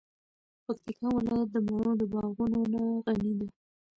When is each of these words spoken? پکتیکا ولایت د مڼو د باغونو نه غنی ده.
پکتیکا 0.65 1.07
ولایت 1.15 1.49
د 1.51 1.57
مڼو 1.67 1.91
د 2.01 2.03
باغونو 2.13 2.61
نه 2.73 2.81
غنی 3.05 3.33
ده. 3.39 3.47